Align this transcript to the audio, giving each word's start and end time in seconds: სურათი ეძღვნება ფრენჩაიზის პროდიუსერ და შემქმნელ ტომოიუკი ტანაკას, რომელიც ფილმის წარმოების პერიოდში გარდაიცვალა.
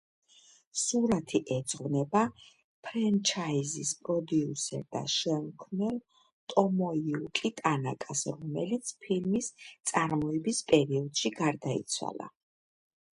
სურათი 0.83 1.39
ეძღვნება 1.55 2.21
ფრენჩაიზის 2.87 3.91
პროდიუსერ 4.07 4.81
და 4.97 5.03
შემქმნელ 5.17 6.01
ტომოიუკი 6.55 7.53
ტანაკას, 7.61 8.25
რომელიც 8.41 8.93
ფილმის 9.07 9.53
წარმოების 9.93 10.65
პერიოდში 10.75 11.33
გარდაიცვალა. 11.43 12.33